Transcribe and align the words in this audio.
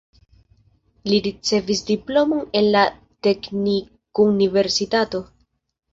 Li 1.09 1.17
ricevis 1.27 1.83
diplomon 1.89 2.41
en 2.61 2.65
la 2.77 2.83
teknikuniversitato. 3.27 5.21